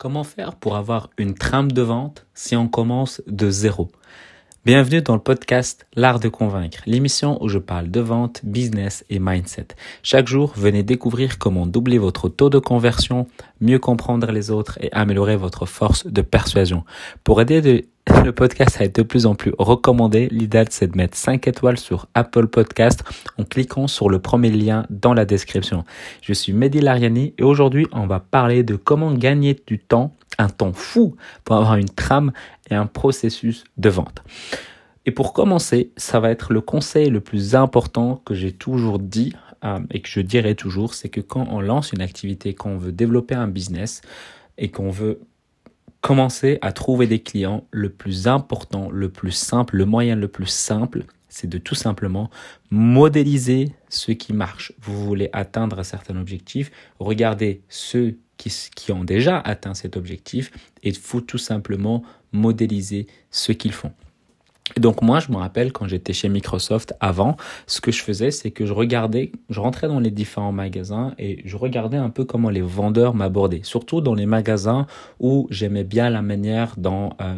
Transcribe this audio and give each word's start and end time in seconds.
Comment 0.00 0.22
faire 0.22 0.54
pour 0.54 0.76
avoir 0.76 1.10
une 1.18 1.34
trame 1.34 1.72
de 1.72 1.82
vente 1.82 2.24
si 2.32 2.54
on 2.54 2.68
commence 2.68 3.20
de 3.26 3.50
zéro? 3.50 3.90
Bienvenue 4.64 5.02
dans 5.02 5.14
le 5.14 5.20
podcast 5.20 5.88
L'Art 5.96 6.20
de 6.20 6.28
Convaincre, 6.28 6.78
l'émission 6.86 7.42
où 7.42 7.48
je 7.48 7.58
parle 7.58 7.90
de 7.90 7.98
vente, 7.98 8.42
business 8.44 9.04
et 9.10 9.18
mindset. 9.18 9.66
Chaque 10.04 10.28
jour, 10.28 10.52
venez 10.54 10.84
découvrir 10.84 11.38
comment 11.38 11.66
doubler 11.66 11.98
votre 11.98 12.28
taux 12.28 12.48
de 12.48 12.60
conversion, 12.60 13.26
mieux 13.60 13.80
comprendre 13.80 14.30
les 14.30 14.52
autres 14.52 14.78
et 14.80 14.92
améliorer 14.92 15.34
votre 15.34 15.66
force 15.66 16.06
de 16.06 16.22
persuasion. 16.22 16.84
Pour 17.24 17.40
aider 17.40 17.60
de 17.60 17.84
le 18.24 18.32
podcast 18.32 18.80
été 18.80 19.02
de 19.02 19.06
plus 19.06 19.26
en 19.26 19.34
plus 19.34 19.52
recommandé. 19.58 20.28
L'idéal, 20.30 20.66
c'est 20.70 20.88
de 20.88 20.96
mettre 20.96 21.16
5 21.16 21.46
étoiles 21.48 21.78
sur 21.78 22.06
Apple 22.14 22.46
Podcast 22.46 23.04
en 23.38 23.44
cliquant 23.44 23.86
sur 23.86 24.08
le 24.08 24.18
premier 24.18 24.50
lien 24.50 24.86
dans 24.90 25.14
la 25.14 25.24
description. 25.24 25.84
Je 26.22 26.32
suis 26.32 26.52
Mehdi 26.52 26.80
Lariani 26.80 27.34
et 27.38 27.42
aujourd'hui, 27.42 27.86
on 27.92 28.06
va 28.06 28.20
parler 28.20 28.62
de 28.62 28.76
comment 28.76 29.12
gagner 29.12 29.60
du 29.66 29.78
temps, 29.78 30.14
un 30.38 30.48
temps 30.48 30.72
fou 30.72 31.16
pour 31.44 31.56
avoir 31.56 31.76
une 31.76 31.88
trame 31.88 32.32
et 32.70 32.74
un 32.74 32.86
processus 32.86 33.64
de 33.76 33.88
vente. 33.88 34.22
Et 35.06 35.10
pour 35.10 35.32
commencer, 35.32 35.90
ça 35.96 36.20
va 36.20 36.30
être 36.30 36.52
le 36.52 36.60
conseil 36.60 37.10
le 37.10 37.20
plus 37.20 37.54
important 37.54 38.22
que 38.24 38.34
j'ai 38.34 38.52
toujours 38.52 38.98
dit 38.98 39.34
euh, 39.64 39.78
et 39.90 40.00
que 40.00 40.08
je 40.08 40.20
dirai 40.20 40.54
toujours, 40.54 40.94
c'est 40.94 41.08
que 41.08 41.20
quand 41.20 41.46
on 41.50 41.60
lance 41.60 41.92
une 41.92 42.02
activité, 42.02 42.54
quand 42.54 42.70
on 42.70 42.78
veut 42.78 42.92
développer 42.92 43.34
un 43.34 43.48
business 43.48 44.02
et 44.56 44.70
qu'on 44.70 44.90
veut 44.90 45.20
commencer 46.00 46.58
à 46.62 46.72
trouver 46.72 47.06
des 47.06 47.20
clients, 47.20 47.66
le 47.70 47.90
plus 47.90 48.28
important, 48.28 48.90
le 48.90 49.08
plus 49.08 49.32
simple, 49.32 49.76
le 49.76 49.84
moyen 49.84 50.16
le 50.16 50.28
plus 50.28 50.46
simple, 50.46 51.04
c'est 51.28 51.48
de 51.48 51.58
tout 51.58 51.74
simplement 51.74 52.30
modéliser 52.70 53.72
ce 53.88 54.12
qui 54.12 54.32
marche. 54.32 54.72
Vous 54.80 55.04
voulez 55.04 55.28
atteindre 55.32 55.78
un 55.78 55.84
certain 55.84 56.16
objectif, 56.16 56.70
regardez 56.98 57.62
ceux 57.68 58.16
qui, 58.36 58.52
qui 58.74 58.92
ont 58.92 59.04
déjà 59.04 59.38
atteint 59.38 59.74
cet 59.74 59.96
objectif 59.96 60.50
et 60.82 60.88
il 60.88 60.96
faut 60.96 61.20
tout 61.20 61.38
simplement 61.38 62.02
modéliser 62.32 63.06
ce 63.30 63.52
qu'ils 63.52 63.72
font 63.72 63.92
donc 64.76 65.02
moi, 65.02 65.20
je 65.20 65.30
me 65.30 65.36
rappelle 65.36 65.72
quand 65.72 65.86
j'étais 65.86 66.12
chez 66.12 66.28
Microsoft 66.28 66.94
avant, 67.00 67.36
ce 67.66 67.80
que 67.80 67.90
je 67.90 68.02
faisais, 68.02 68.30
c'est 68.30 68.50
que 68.50 68.66
je 68.66 68.72
regardais, 68.72 69.32
je 69.50 69.60
rentrais 69.60 69.88
dans 69.88 70.00
les 70.00 70.10
différents 70.10 70.52
magasins 70.52 71.14
et 71.18 71.42
je 71.44 71.56
regardais 71.56 71.96
un 71.96 72.10
peu 72.10 72.24
comment 72.24 72.50
les 72.50 72.60
vendeurs 72.60 73.14
m'abordaient. 73.14 73.62
Surtout 73.62 74.00
dans 74.00 74.14
les 74.14 74.26
magasins 74.26 74.86
où 75.20 75.46
j'aimais 75.50 75.84
bien 75.84 76.10
la 76.10 76.22
manière 76.22 76.74
dont 76.76 77.10
euh, 77.20 77.36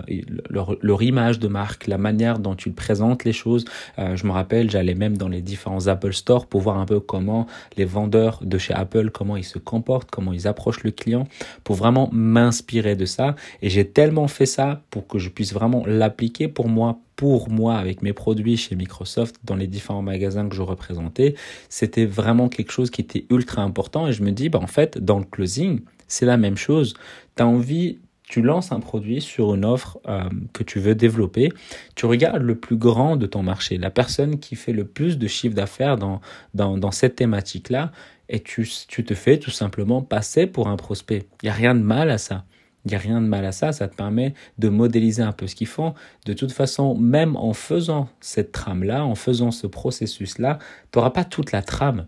leur, 0.48 1.03
image 1.03 1.39
de 1.39 1.48
marque, 1.48 1.86
la 1.86 1.98
manière 1.98 2.39
dont 2.39 2.55
ils 2.55 2.75
présentent 2.75 3.25
les 3.25 3.33
choses. 3.33 3.64
Euh, 3.98 4.17
je 4.17 4.27
me 4.27 4.33
rappelle, 4.33 4.70
j'allais 4.70 4.95
même 4.95 5.17
dans 5.17 5.28
les 5.28 5.41
différents 5.41 5.86
Apple 5.86 6.12
Store 6.12 6.47
pour 6.47 6.61
voir 6.61 6.78
un 6.78 6.86
peu 6.86 7.01
comment 7.01 7.47
les 7.77 7.84
vendeurs 7.84 8.41
de 8.42 8.58
chez 8.58 8.75
Apple, 8.75 9.11
comment 9.11 9.36
ils 9.36 9.45
se 9.45 9.58
comportent, 9.58 10.11
comment 10.11 10.33
ils 10.33 10.47
approchent 10.47 10.83
le 10.83 10.91
client, 10.91 11.27
pour 11.64 11.77
vraiment 11.77 12.08
m'inspirer 12.12 12.97
de 12.97 13.05
ça. 13.05 13.34
Et 13.62 13.70
j'ai 13.70 13.86
tellement 13.86 14.28
fait 14.28 14.47
ça 14.47 14.83
pour 14.91 15.06
que 15.06 15.19
je 15.19 15.28
puisse 15.28 15.53
vraiment 15.53 15.84
l'appliquer 15.86 16.48
pour 16.48 16.69
moi 16.69 16.98
pour 17.20 17.50
moi 17.50 17.76
avec 17.76 18.00
mes 18.00 18.14
produits 18.14 18.56
chez 18.56 18.74
Microsoft 18.76 19.36
dans 19.44 19.54
les 19.54 19.66
différents 19.66 20.00
magasins 20.00 20.48
que 20.48 20.56
je 20.56 20.62
représentais, 20.62 21.34
c'était 21.68 22.06
vraiment 22.06 22.48
quelque 22.48 22.72
chose 22.72 22.88
qui 22.88 23.02
était 23.02 23.27
ultra 23.28 23.60
important 23.60 24.08
et 24.08 24.12
je 24.14 24.22
me 24.22 24.30
dis 24.30 24.48
bah 24.48 24.58
en 24.62 24.66
fait 24.66 24.96
dans 24.96 25.18
le 25.18 25.27
closing, 25.27 25.82
c'est 26.08 26.24
la 26.24 26.38
même 26.38 26.56
chose. 26.56 26.94
Tu 27.36 27.42
as 27.42 27.46
envie 27.46 27.98
tu 28.22 28.40
lances 28.40 28.72
un 28.72 28.80
produit 28.80 29.20
sur 29.20 29.54
une 29.54 29.66
offre 29.66 29.98
euh, 30.08 30.22
que 30.54 30.62
tu 30.62 30.78
veux 30.78 30.94
développer, 30.94 31.52
tu 31.94 32.06
regardes 32.06 32.40
le 32.40 32.54
plus 32.54 32.77
grand 32.77 33.16
de 33.16 33.27
ton 33.27 33.42
marché, 33.42 33.77
la 33.77 33.90
personne 33.90 34.38
qui 34.38 34.56
fait 34.56 34.72
le 34.72 34.86
plus 34.86 35.18
de 35.18 35.27
chiffre 35.27 35.55
d'affaires 35.55 35.98
dans, 35.98 36.22
dans, 36.55 36.78
dans 36.78 36.92
cette 36.92 37.16
thématique-là, 37.16 37.92
et 38.30 38.40
tu, 38.40 38.66
tu 38.88 39.05
te 39.05 39.14
fais 39.14 39.38
tout 39.38 39.50
simplement 39.50 40.00
passer 40.00 40.46
pour 40.46 40.68
un 40.68 40.77
prospect. 40.77 41.27
Il 41.42 41.46
n'y 41.46 41.50
a 41.50 41.55
rien 41.55 41.74
de 41.74 41.82
mal 41.82 42.08
à 42.08 42.18
ça. 42.18 42.44
Il 42.84 42.91
n'y 42.91 42.95
a 42.95 42.98
rien 42.98 43.20
de 43.20 43.27
mal 43.27 43.45
à 43.45 43.53
ça, 43.53 43.73
ça 43.73 43.89
te 43.89 43.95
permet 43.95 44.34
de 44.59 44.69
modéliser 44.69 45.23
un 45.23 45.33
peu 45.33 45.47
ce 45.47 45.55
qu'ils 45.55 45.67
font. 45.67 45.95
De 46.25 46.33
toute 46.33 46.53
façon, 46.53 46.95
même 46.95 47.36
en 47.36 47.53
faisant 47.53 48.09
cette 48.20 48.53
trame-là, 48.53 49.05
en 49.05 49.14
faisant 49.14 49.50
ce 49.50 49.67
processus-là, 49.67 50.58
tu 50.90 50.98
n'auras 50.98 51.11
pas 51.11 51.24
toute 51.24 51.52
la 51.52 51.63
trame. 51.63 52.07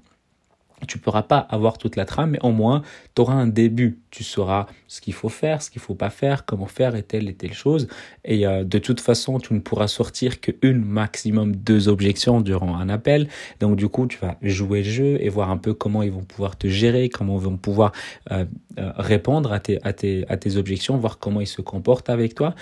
Tu 0.86 0.98
ne 0.98 1.02
pourras 1.02 1.22
pas 1.22 1.38
avoir 1.38 1.78
toute 1.78 1.96
la 1.96 2.04
trame, 2.04 2.30
mais 2.30 2.38
au 2.42 2.50
moins, 2.50 2.82
tu 3.14 3.22
auras 3.22 3.34
un 3.34 3.46
début. 3.46 4.00
Tu 4.10 4.24
sauras 4.24 4.66
ce 4.88 5.00
qu'il 5.00 5.14
faut 5.14 5.28
faire, 5.28 5.62
ce 5.62 5.70
qu'il 5.70 5.80
faut 5.80 5.94
pas 5.94 6.10
faire, 6.10 6.44
comment 6.44 6.66
faire 6.66 6.94
et 6.96 7.02
telle 7.02 7.28
et 7.28 7.34
telle 7.34 7.52
chose. 7.52 7.88
Et 8.24 8.46
euh, 8.46 8.64
de 8.64 8.78
toute 8.78 9.00
façon, 9.00 9.38
tu 9.38 9.54
ne 9.54 9.60
pourras 9.60 9.88
sortir 9.88 10.40
qu'une, 10.40 10.84
maximum 10.84 11.56
deux 11.56 11.88
objections 11.88 12.40
durant 12.40 12.76
un 12.76 12.88
appel. 12.88 13.28
Donc 13.60 13.76
du 13.76 13.88
coup, 13.88 14.06
tu 14.06 14.18
vas 14.18 14.36
jouer 14.42 14.82
le 14.82 14.90
jeu 14.90 15.16
et 15.20 15.28
voir 15.28 15.50
un 15.50 15.58
peu 15.58 15.74
comment 15.74 16.02
ils 16.02 16.12
vont 16.12 16.24
pouvoir 16.24 16.56
te 16.56 16.66
gérer, 16.66 17.08
comment 17.08 17.38
ils 17.38 17.44
vont 17.44 17.56
pouvoir 17.56 17.92
euh, 18.30 18.44
euh, 18.78 18.92
répondre 18.96 19.52
à 19.52 19.60
tes, 19.60 19.78
à, 19.82 19.92
tes, 19.92 20.24
à 20.28 20.36
tes 20.36 20.56
objections, 20.56 20.96
voir 20.96 21.18
comment 21.18 21.40
ils 21.40 21.46
se 21.46 21.62
comportent 21.62 22.10
avec 22.10 22.34
toi. 22.34 22.54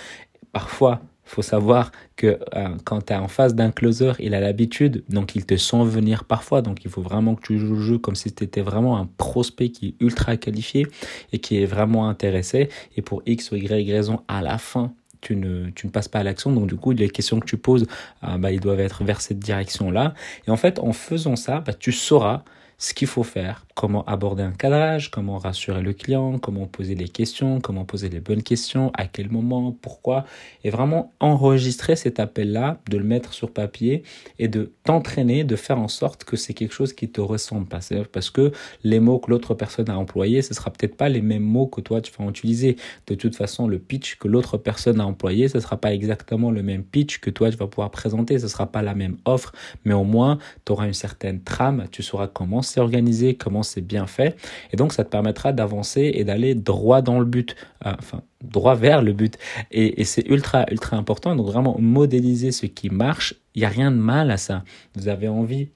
Parfois, 0.51 1.01
faut 1.31 1.41
savoir 1.41 1.91
que 2.17 2.39
euh, 2.55 2.75
quand 2.83 3.05
tu 3.05 3.13
es 3.13 3.15
en 3.15 3.27
face 3.27 3.55
d'un 3.55 3.71
closer, 3.71 4.11
il 4.19 4.35
a 4.35 4.41
l'habitude, 4.41 5.03
donc 5.09 5.35
il 5.35 5.45
te 5.45 5.55
sent 5.55 5.83
venir 5.85 6.25
parfois, 6.25 6.61
donc 6.61 6.83
il 6.83 6.91
faut 6.91 7.01
vraiment 7.01 7.35
que 7.35 7.41
tu 7.41 7.57
joues 7.57 7.75
le 7.75 7.81
jeu 7.81 7.97
comme 7.97 8.15
si 8.15 8.33
tu 8.33 8.43
étais 8.43 8.61
vraiment 8.61 8.97
un 8.97 9.07
prospect 9.17 9.69
qui 9.69 9.87
est 9.89 10.03
ultra 10.03 10.35
qualifié 10.35 10.87
et 11.31 11.39
qui 11.39 11.61
est 11.61 11.65
vraiment 11.65 12.09
intéressé. 12.09 12.69
Et 12.97 13.01
pour 13.01 13.21
X 13.25 13.51
ou 13.51 13.55
Y 13.55 13.91
raison, 13.91 14.21
à 14.27 14.41
la 14.41 14.57
fin, 14.57 14.93
tu 15.21 15.35
ne, 15.35 15.69
passes 15.91 16.09
pas 16.09 16.19
à 16.19 16.23
l'action. 16.23 16.51
Donc 16.51 16.67
du 16.67 16.75
coup, 16.75 16.91
les 16.91 17.09
questions 17.09 17.39
que 17.39 17.45
tu 17.45 17.57
poses, 17.57 17.85
euh, 18.23 18.37
bah, 18.37 18.51
ils 18.51 18.59
doivent 18.59 18.79
être 18.79 19.03
vers 19.03 19.21
cette 19.21 19.39
direction-là. 19.39 20.13
Et 20.47 20.51
en 20.51 20.57
fait, 20.57 20.79
en 20.79 20.91
faisant 20.91 21.35
ça, 21.35 21.61
bah, 21.61 21.73
tu 21.73 21.91
sauras 21.91 22.43
ce 22.81 22.95
qu'il 22.95 23.07
faut 23.07 23.21
faire, 23.21 23.67
comment 23.75 24.03
aborder 24.05 24.41
un 24.41 24.53
cadrage, 24.53 25.11
comment 25.11 25.37
rassurer 25.37 25.83
le 25.83 25.93
client, 25.93 26.39
comment 26.39 26.65
poser 26.65 26.95
les 26.95 27.07
questions, 27.07 27.61
comment 27.61 27.85
poser 27.85 28.09
les 28.09 28.19
bonnes 28.19 28.41
questions, 28.41 28.91
à 28.95 29.05
quel 29.05 29.29
moment, 29.29 29.71
pourquoi, 29.71 30.25
et 30.63 30.71
vraiment 30.71 31.13
enregistrer 31.19 31.95
cet 31.95 32.19
appel-là, 32.19 32.79
de 32.89 32.97
le 32.97 33.03
mettre 33.03 33.33
sur 33.33 33.51
papier 33.51 34.01
et 34.39 34.47
de 34.47 34.73
t'entraîner, 34.83 35.43
de 35.43 35.55
faire 35.55 35.77
en 35.77 35.87
sorte 35.87 36.23
que 36.23 36.35
c'est 36.35 36.55
quelque 36.55 36.73
chose 36.73 36.93
qui 36.93 37.07
te 37.07 37.21
ressemble. 37.21 37.67
Parce 37.67 38.31
que 38.31 38.51
les 38.83 38.99
mots 38.99 39.19
que 39.19 39.29
l'autre 39.29 39.53
personne 39.53 39.91
a 39.91 39.95
employés, 39.95 40.41
ce 40.41 40.55
sera 40.55 40.71
peut-être 40.71 40.97
pas 40.97 41.07
les 41.07 41.21
mêmes 41.21 41.43
mots 41.43 41.67
que 41.67 41.81
toi 41.81 42.01
tu 42.01 42.11
vas 42.17 42.25
utiliser. 42.25 42.77
De 43.05 43.13
toute 43.13 43.35
façon, 43.35 43.67
le 43.67 43.77
pitch 43.77 44.15
que 44.15 44.27
l'autre 44.27 44.57
personne 44.57 44.99
a 44.99 45.05
employé, 45.05 45.49
ce 45.49 45.59
sera 45.59 45.77
pas 45.77 45.93
exactement 45.93 46.49
le 46.49 46.63
même 46.63 46.83
pitch 46.83 47.19
que 47.19 47.29
toi 47.29 47.51
tu 47.51 47.57
vas 47.57 47.67
pouvoir 47.67 47.91
présenter, 47.91 48.39
ce 48.39 48.47
sera 48.47 48.65
pas 48.65 48.81
la 48.81 48.95
même 48.95 49.17
offre, 49.25 49.53
mais 49.85 49.93
au 49.93 50.03
moins 50.03 50.39
tu 50.65 50.71
auras 50.71 50.87
une 50.87 50.95
certaine 50.95 51.43
trame, 51.43 51.85
tu 51.91 52.01
sauras 52.01 52.27
comment 52.27 52.63
c'est 52.71 52.79
organisé, 52.79 53.35
comment 53.35 53.63
c'est 53.63 53.81
bien 53.81 54.07
fait. 54.07 54.35
Et 54.71 54.77
donc, 54.77 54.93
ça 54.93 55.03
te 55.03 55.09
permettra 55.09 55.53
d'avancer 55.53 56.11
et 56.13 56.23
d'aller 56.23 56.55
droit 56.55 57.01
dans 57.01 57.19
le 57.19 57.25
but. 57.25 57.55
Euh, 57.85 57.93
enfin, 57.99 58.21
droit 58.43 58.75
vers 58.75 59.01
le 59.01 59.13
but. 59.13 59.37
Et, 59.71 60.01
et 60.01 60.03
c'est 60.05 60.27
ultra, 60.27 60.65
ultra 60.71 60.97
important. 60.97 61.35
Donc, 61.35 61.47
vraiment 61.47 61.77
modéliser 61.79 62.51
ce 62.51 62.65
qui 62.65 62.89
marche. 62.89 63.35
Il 63.55 63.59
n'y 63.59 63.65
a 63.65 63.69
rien 63.69 63.91
de 63.91 63.97
mal 63.97 64.31
à 64.31 64.37
ça. 64.37 64.63
Vous 64.95 65.07
avez 65.07 65.27
envie 65.27 65.69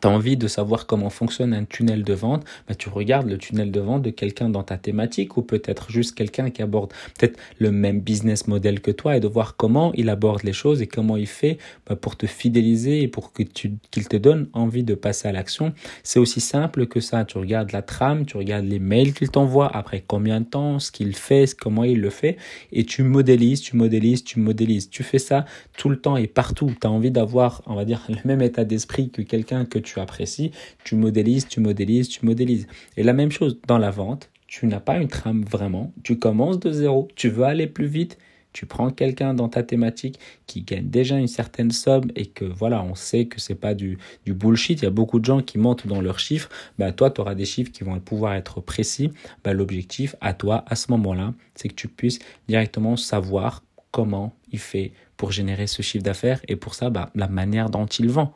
tu 0.00 0.08
as 0.08 0.10
envie 0.10 0.36
de 0.36 0.48
savoir 0.48 0.86
comment 0.86 1.10
fonctionne 1.10 1.52
un 1.52 1.64
tunnel 1.64 2.02
de 2.02 2.14
vente, 2.14 2.44
bah, 2.68 2.74
tu 2.74 2.88
regardes 2.88 3.28
le 3.28 3.38
tunnel 3.38 3.70
de 3.70 3.80
vente 3.80 4.02
de 4.02 4.10
quelqu'un 4.10 4.48
dans 4.48 4.62
ta 4.62 4.78
thématique 4.78 5.36
ou 5.36 5.42
peut-être 5.42 5.90
juste 5.90 6.14
quelqu'un 6.14 6.50
qui 6.50 6.62
aborde 6.62 6.92
peut-être 7.18 7.38
le 7.58 7.72
même 7.72 8.00
business 8.00 8.48
model 8.48 8.80
que 8.80 8.90
toi 8.90 9.16
et 9.16 9.20
de 9.20 9.28
voir 9.28 9.56
comment 9.56 9.92
il 9.94 10.08
aborde 10.08 10.42
les 10.44 10.52
choses 10.52 10.82
et 10.82 10.86
comment 10.86 11.16
il 11.16 11.26
fait 11.26 11.58
bah, 11.86 11.96
pour 11.96 12.16
te 12.16 12.26
fidéliser 12.26 13.02
et 13.02 13.08
pour 13.08 13.32
que 13.32 13.42
tu, 13.42 13.72
qu'il 13.90 14.08
te 14.08 14.16
donne 14.16 14.48
envie 14.52 14.84
de 14.84 14.94
passer 14.94 15.28
à 15.28 15.32
l'action. 15.32 15.72
C'est 16.02 16.18
aussi 16.18 16.40
simple 16.40 16.86
que 16.86 17.00
ça. 17.00 17.24
Tu 17.24 17.38
regardes 17.38 17.72
la 17.72 17.82
trame, 17.82 18.24
tu 18.24 18.36
regardes 18.36 18.64
les 18.64 18.78
mails 18.78 19.12
qu'il 19.12 19.30
t'envoie, 19.30 19.74
après 19.76 20.02
combien 20.06 20.40
de 20.40 20.46
temps, 20.46 20.78
ce 20.78 20.90
qu'il 20.90 21.14
fait, 21.14 21.54
comment 21.54 21.84
il 21.84 22.00
le 22.00 22.10
fait 22.10 22.36
et 22.72 22.84
tu 22.84 23.02
modélises, 23.02 23.60
tu 23.60 23.76
modélises, 23.76 24.24
tu 24.24 24.40
modélises. 24.40 24.90
Tu 24.90 25.02
fais 25.02 25.18
ça 25.18 25.44
tout 25.76 25.88
le 25.88 25.98
temps 25.98 26.16
et 26.16 26.26
partout. 26.26 26.72
Tu 26.80 26.86
as 26.86 26.90
envie 26.90 27.10
d'avoir, 27.10 27.62
on 27.66 27.74
va 27.74 27.84
dire, 27.84 28.02
le 28.08 28.16
même 28.24 28.42
état 28.42 28.64
d'esprit 28.64 29.10
que 29.10 29.22
quelqu'un 29.22 29.64
que 29.72 29.78
tu 29.78 29.98
apprécies, 30.00 30.52
tu 30.84 30.96
modélises, 30.96 31.48
tu 31.48 31.60
modélises, 31.60 32.08
tu 32.08 32.26
modélises. 32.26 32.66
Et 32.98 33.02
la 33.02 33.14
même 33.14 33.32
chose 33.32 33.58
dans 33.66 33.78
la 33.78 33.90
vente, 33.90 34.30
tu 34.46 34.66
n'as 34.66 34.80
pas 34.80 34.98
une 34.98 35.08
trame 35.08 35.44
vraiment, 35.44 35.94
tu 36.02 36.18
commences 36.18 36.60
de 36.60 36.70
zéro, 36.70 37.08
tu 37.16 37.30
veux 37.30 37.44
aller 37.44 37.66
plus 37.66 37.86
vite, 37.86 38.18
tu 38.52 38.66
prends 38.66 38.90
quelqu'un 38.90 39.32
dans 39.32 39.48
ta 39.48 39.62
thématique 39.62 40.18
qui 40.46 40.60
gagne 40.60 40.90
déjà 40.90 41.16
une 41.16 41.26
certaine 41.26 41.70
somme 41.70 42.10
et 42.16 42.26
que 42.26 42.44
voilà, 42.44 42.82
on 42.82 42.94
sait 42.94 43.24
que 43.24 43.40
c'est 43.40 43.54
pas 43.54 43.72
du, 43.72 43.96
bullshit, 44.26 44.82
il 44.82 44.84
y 44.84 44.88
a 44.88 44.90
beaucoup 44.90 45.20
de 45.20 45.24
gens 45.24 45.40
qui 45.40 45.56
mentent 45.56 45.86
dans 45.86 46.02
leurs 46.02 46.18
chiffres, 46.18 46.50
bah 46.78 46.92
toi 46.92 47.10
tu 47.10 47.22
auras 47.22 47.34
des 47.34 47.46
chiffres 47.46 47.72
qui 47.72 47.82
vont 47.82 47.98
pouvoir 47.98 48.34
être 48.34 48.60
précis. 48.60 49.10
Bah, 49.42 49.54
l'objectif 49.54 50.16
à 50.20 50.34
toi 50.34 50.66
à 50.66 50.76
ce 50.76 50.90
moment-là, 50.90 51.32
c'est 51.54 51.68
que 51.68 51.74
tu 51.74 51.88
puisses 51.88 52.18
directement 52.46 52.98
savoir 52.98 53.64
comment 53.90 54.34
il 54.52 54.58
fait 54.58 54.92
pour 55.16 55.32
générer 55.32 55.66
ce 55.66 55.80
chiffre 55.80 56.04
d'affaires 56.04 56.42
et 56.46 56.56
pour 56.56 56.74
ça 56.74 56.90
bah, 56.90 57.08
la 57.14 57.28
manière 57.28 57.70
dont 57.70 57.86
il 57.86 58.10
vend. 58.10 58.34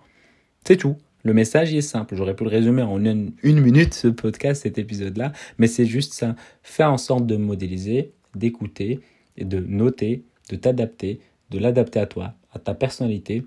C'est 0.64 0.76
tout. 0.76 0.96
Le 1.26 1.34
message 1.34 1.74
est 1.74 1.80
simple. 1.80 2.14
J'aurais 2.14 2.36
pu 2.36 2.44
le 2.44 2.50
résumer 2.50 2.82
en 2.82 3.04
une, 3.04 3.32
minute, 3.42 3.94
ce 3.94 4.06
podcast, 4.06 4.62
cet 4.62 4.78
épisode-là. 4.78 5.32
Mais 5.58 5.66
c'est 5.66 5.84
juste 5.84 6.12
ça. 6.12 6.36
Faire 6.62 6.92
en 6.92 6.98
sorte 6.98 7.26
de 7.26 7.36
modéliser, 7.36 8.12
d'écouter, 8.36 9.00
de 9.36 9.58
noter, 9.58 10.22
de 10.50 10.54
t'adapter, 10.54 11.18
de 11.50 11.58
l'adapter 11.58 11.98
à 11.98 12.06
toi, 12.06 12.34
à 12.52 12.60
ta 12.60 12.74
personnalité, 12.74 13.42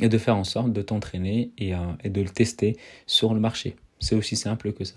et 0.00 0.08
de 0.08 0.18
faire 0.18 0.36
en 0.36 0.42
sorte 0.42 0.72
de 0.72 0.82
t'entraîner 0.82 1.52
et, 1.58 1.76
euh, 1.76 1.78
et 2.02 2.10
de 2.10 2.22
le 2.22 2.28
tester 2.28 2.76
sur 3.06 3.34
le 3.34 3.38
marché. 3.38 3.76
C'est 4.00 4.16
aussi 4.16 4.34
simple 4.34 4.72
que 4.72 4.82
ça. 4.82 4.96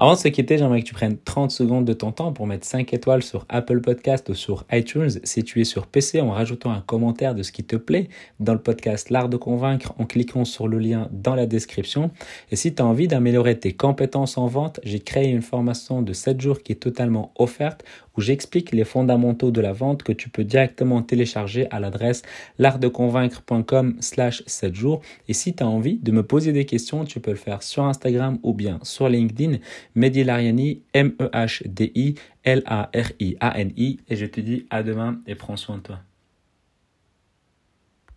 Avant 0.00 0.12
de 0.12 0.18
se 0.18 0.28
quitter, 0.28 0.58
j'aimerais 0.58 0.82
que 0.82 0.86
tu 0.86 0.94
prennes 0.94 1.18
30 1.18 1.50
secondes 1.50 1.84
de 1.84 1.92
ton 1.92 2.12
temps 2.12 2.32
pour 2.32 2.46
mettre 2.46 2.64
5 2.64 2.94
étoiles 2.94 3.24
sur 3.24 3.44
Apple 3.48 3.80
Podcast 3.80 4.28
ou 4.28 4.34
sur 4.34 4.64
iTunes 4.70 5.10
si 5.24 5.42
tu 5.42 5.60
es 5.60 5.64
sur 5.64 5.88
PC 5.88 6.20
en 6.20 6.30
rajoutant 6.30 6.70
un 6.70 6.82
commentaire 6.82 7.34
de 7.34 7.42
ce 7.42 7.50
qui 7.50 7.64
te 7.64 7.74
plaît 7.74 8.08
dans 8.38 8.52
le 8.52 8.60
podcast 8.60 9.10
L'Art 9.10 9.28
de 9.28 9.36
Convaincre 9.36 9.94
en 9.98 10.06
cliquant 10.06 10.44
sur 10.44 10.68
le 10.68 10.78
lien 10.78 11.08
dans 11.10 11.34
la 11.34 11.46
description. 11.46 12.12
Et 12.52 12.56
si 12.56 12.72
tu 12.76 12.80
as 12.80 12.86
envie 12.86 13.08
d'améliorer 13.08 13.58
tes 13.58 13.72
compétences 13.72 14.38
en 14.38 14.46
vente, 14.46 14.78
j'ai 14.84 15.00
créé 15.00 15.30
une 15.30 15.42
formation 15.42 16.00
de 16.00 16.12
7 16.12 16.40
jours 16.40 16.62
qui 16.62 16.70
est 16.70 16.76
totalement 16.76 17.32
offerte 17.34 17.84
où 18.18 18.20
j'explique 18.20 18.72
les 18.72 18.82
fondamentaux 18.82 19.52
de 19.52 19.60
la 19.60 19.72
vente 19.72 20.02
que 20.02 20.10
tu 20.10 20.28
peux 20.28 20.42
directement 20.42 21.02
télécharger 21.02 21.68
à 21.70 21.78
l'adresse 21.78 22.22
l'artdeconvaincre.com 22.58 23.94
slash 24.00 24.42
7 24.44 24.74
jours. 24.74 25.02
Et 25.28 25.32
si 25.34 25.54
tu 25.54 25.62
as 25.62 25.68
envie 25.68 25.98
de 25.98 26.10
me 26.10 26.24
poser 26.24 26.52
des 26.52 26.64
questions, 26.64 27.04
tu 27.04 27.20
peux 27.20 27.30
le 27.30 27.36
faire 27.36 27.62
sur 27.62 27.84
Instagram 27.84 28.40
ou 28.42 28.54
bien 28.54 28.80
sur 28.82 29.08
LinkedIn. 29.08 29.58
Mehdi 29.94 30.24
Lariani, 30.24 30.82
M-E-H-D-I, 30.94 32.16
L-A-R-I-A-N-I. 32.42 34.00
Et 34.08 34.16
je 34.16 34.26
te 34.26 34.40
dis 34.40 34.66
à 34.68 34.82
demain 34.82 35.20
et 35.28 35.36
prends 35.36 35.56
soin 35.56 35.76
de 35.76 35.82
toi. 35.82 36.07